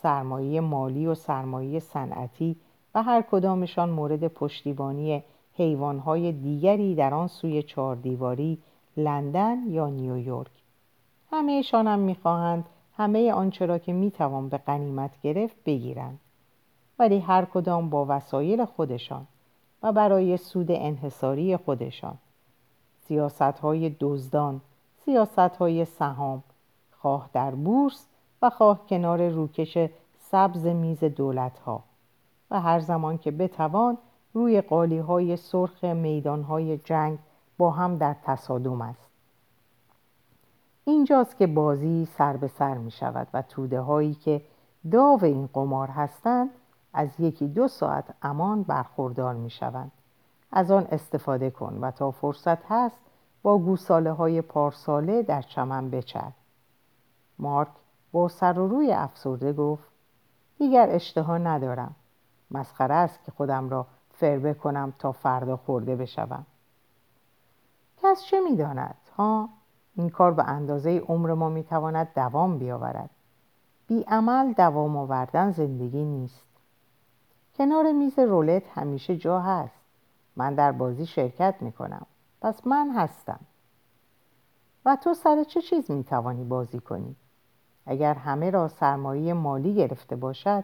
[0.01, 2.56] سرمایه مالی و سرمایه صنعتی
[2.95, 5.23] و هر کدامشان مورد پشتیبانی
[5.62, 8.58] حیوانهای دیگری در آن سوی چهار دیواری
[8.97, 10.52] لندن یا نیویورک.
[11.32, 12.65] همهشان هم می‌خواهند
[12.97, 16.19] همه آنچه را که می‌توان به قنیمت گرفت بگیرند.
[17.00, 19.28] ولی هر کدام با وسایل خودشان
[19.84, 22.17] و برای سود انحصاری خودشان.
[23.00, 24.62] سیاست های دزدان
[25.06, 26.43] سیاست های سهام
[26.91, 28.08] خواه در بورس
[28.41, 29.78] و خواه کنار روکش
[30.19, 31.84] سبز میز دولت ها
[32.52, 33.97] و هر زمان که بتوان
[34.34, 37.20] روی قالی های سرخ میدان های جنگ
[37.58, 39.12] با هم در تصادم است.
[40.86, 44.41] اینجاست که بازی سر به سر می شود و توده هایی که
[44.91, 46.50] داو این قمار هستند
[46.94, 49.91] از یکی دو ساعت امان برخوردار می شوند
[50.52, 52.98] از آن استفاده کن و تا فرصت هست
[53.44, 56.32] با گوساله های پارساله در چمن بچر
[57.39, 57.67] مارک
[58.12, 59.84] با سر و روی افسرده گفت
[60.58, 61.96] دیگر اشتها ندارم.
[62.52, 63.88] مسخره است که خودم را
[64.21, 66.45] فربه کنم تا فردا خورده بشوم.
[68.03, 69.49] کس چه می‌داند ها؟
[69.95, 73.10] این کار به اندازه عمر ما می‌تواند دوام بیاورد.
[73.88, 76.43] بی عمل دوام آوردن زندگی نیست.
[77.57, 79.81] کنار میز رولت همیشه جا هست.
[80.36, 82.05] من در بازی شرکت می‌کنم.
[82.41, 83.39] پس من هستم.
[84.86, 87.15] و تو سر چه چیز می‌توانی بازی کنی؟
[87.86, 90.63] اگر همه را سرمایه مالی گرفته باشد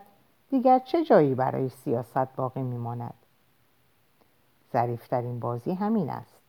[0.49, 3.13] دیگر چه جایی برای سیاست باقی میماند؟
[4.73, 6.41] ظریفترین بازی همین است.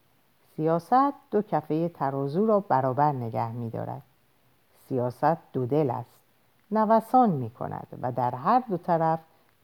[0.57, 4.03] سیاست دو کفه ترازو را برابر نگه میدارد.
[4.89, 6.19] سیاست دو دل است.
[6.71, 9.21] نوسان می کند و در هر دو طرف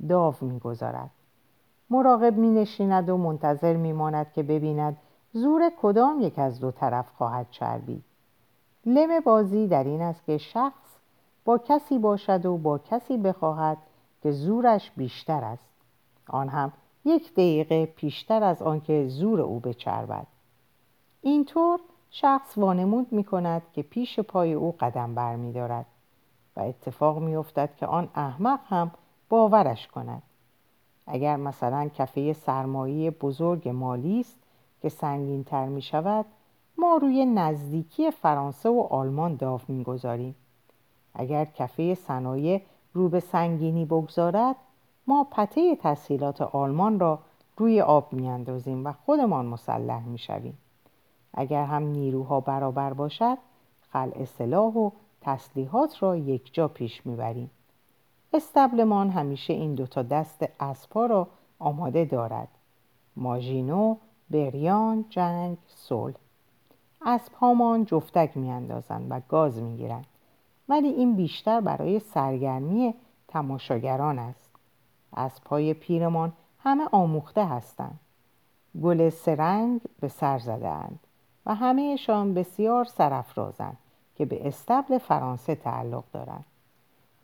[0.09, 1.11] داو می‌گذارد.
[1.91, 4.97] مراقب می نشیند و منتظر می ماند که ببیند
[5.33, 8.05] زور کدام یک از دو طرف خواهد چربید.
[8.87, 10.97] لم بازی در این است که شخص
[11.45, 13.79] با کسی باشد و با کسی بخواهد
[14.23, 15.71] که زورش بیشتر است.
[16.29, 16.73] آن هم
[17.05, 20.27] یک دقیقه پیشتر از آنکه زور او بچربد.
[21.23, 21.81] اینطور
[22.11, 25.87] شخص وانمود می کند که پیش پای او قدم بر می دارد
[26.57, 28.91] و اتفاق می افتد که آن احمق هم
[29.29, 30.23] باورش کند.
[31.07, 34.39] اگر مثلا کفه سرمایه بزرگ مالی است
[34.83, 36.27] که سنگین تر می شود
[36.79, 40.35] ما روی نزدیکی فرانسه و آلمان داو می‌گذاریم.
[41.15, 44.57] اگر کفه صنایع رو به سنگینی بگذارد
[45.07, 47.19] ما پته تسهیلات آلمان را
[47.57, 50.59] روی آب میاندازیم و خودمان مسلح می‌شویم.
[51.35, 53.39] اگر هم نیروها برابر باشد
[53.93, 54.91] خلع سلاح و
[55.21, 57.51] تسلیحات را یک جا پیش می‌بریم.
[58.33, 61.29] استبلمان همیشه این دوتا دست اسبها را
[61.59, 62.49] آماده دارد.
[63.17, 63.97] ماژینو
[64.31, 66.15] بریان جنگ صلح.
[67.07, 70.07] اسبهامان جفتک میاندازند و گاز می‌گیرند.
[70.69, 72.95] ولی این بیشتر برای سرگرمی
[73.29, 74.44] تماشاگران است.
[75.17, 78.01] اسبهای پیرمان همه آموخته هستند.
[78.83, 80.99] گل سرنگ به سر زدهاند
[81.47, 83.77] و همهشان بسیار سرافرازند
[84.17, 86.45] که به استبل فرانسه تعلق دارند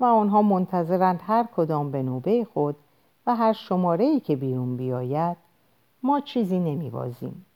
[0.00, 2.76] و آنها منتظرند هر کدام به نوبه خود
[3.26, 5.36] و هر شماره ای که بیرون بیاید
[6.02, 7.46] ما چیزی نمیبازیم.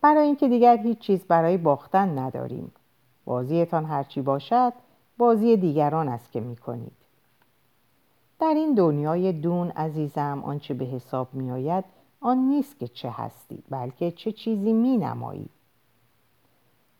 [0.00, 2.72] برای اینکه دیگر هیچ چیز برای باختن نداریم.
[3.24, 4.72] بازیتان هرچی باشد
[5.18, 7.01] بازی دیگران است که می‌کنید.
[8.42, 11.84] در این دنیای دون عزیزم آنچه به حساب میآید
[12.20, 15.48] آن نیست که چه هستی بلکه چه چیزی می نمایی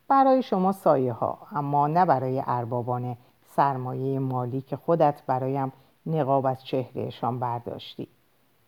[0.08, 3.16] برای شما سایه ها اما نه برای اربابان
[3.56, 5.72] سرمایه مالی که خودت برایم
[6.06, 8.08] نقاب از چهرهشان برداشتی.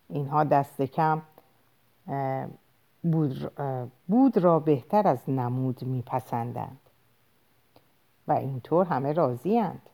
[0.08, 1.22] اینها دست کم
[3.02, 3.52] بود,
[4.08, 6.80] بود را بهتر از نمود میپسندند.
[8.28, 9.90] و اینطور همه راضی هند.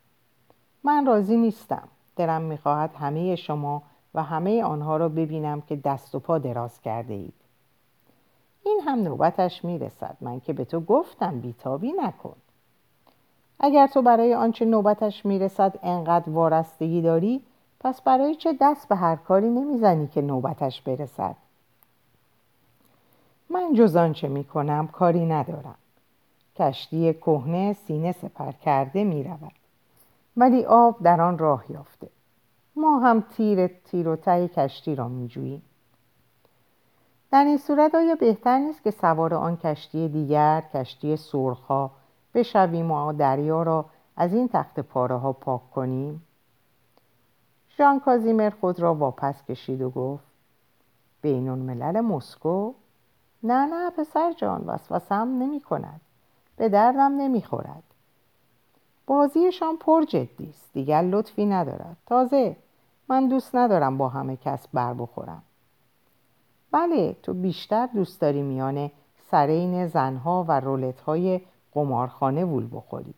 [0.85, 1.89] من راضی نیستم.
[2.21, 3.83] دلم می‌خواهد همه شما
[4.14, 7.35] و همه آنها را ببینم که دست و پا دراز کرده اید.
[8.64, 10.16] این هم نوبتش می‌رسد.
[10.21, 12.37] من که به تو گفتم بیتابی نکن.
[13.61, 17.43] اگر تو برای آنچه نوبتش می‌رسد انقدر وارستگی داری
[17.81, 21.37] پس برای چه دست به هر کاری نمی‌زنی که نوبتش برسد؟
[23.51, 25.75] من جز آنچه می‌کنم کاری ندارم.
[26.57, 29.60] کشتی کهنه سینه سپر کرده می‌رود.
[30.41, 32.09] ولی آب در آن راه یافته.
[32.76, 35.62] ما هم تیر تیر و ته کشتی را میجوییم.
[37.32, 41.91] در این صورت آیا بهتر نیست که سوار آن کشتی دیگر کشتی سرخا
[42.34, 43.84] بشویم و دریا را
[44.16, 46.22] از این تخت پاره ها پاک کنیم؟
[47.78, 50.24] ژان کازیمر خود را واپس کشید و گفت
[51.22, 52.74] بین الملل مسکو
[53.43, 56.01] نه نه پسر جان وسوسم نمی کند
[56.57, 57.89] به دردم نمی خورد
[59.11, 60.73] بازیشان پر جدی است.
[60.73, 61.97] دیگر لطفی ندارد.
[62.07, 62.57] تازه
[63.09, 65.43] من دوست ندارم با همه کس بر بخورم.
[66.71, 68.91] بله تو بیشتر دوست داری میان
[69.31, 71.41] سرین زنها و رولت های
[71.73, 73.15] قمارخانه وول بخوری.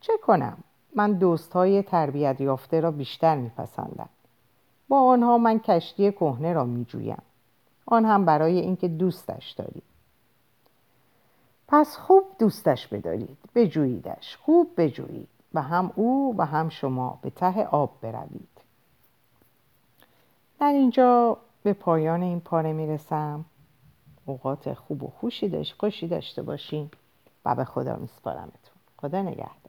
[0.00, 0.56] چه کنم؟
[0.96, 4.08] من دوست های تربیت یافته را بیشتر میپسندم.
[4.88, 7.22] با آنها من کشتی کهنه را میجویم.
[7.86, 9.82] آن هم برای اینکه دوستش داری
[11.72, 14.36] پس خوب دوستش بدارید بجوییدش.
[14.36, 18.48] خوب بجویید و هم او و هم شما به ته آب بروید.
[20.60, 23.44] در اینجا به پایان این پاره می‌رسم.
[24.26, 26.90] اوقات خوب و خوشی داشت خوشی داشته باشین
[27.44, 28.76] و به خدا میسپارمتون.
[28.96, 29.61] خدا نگهد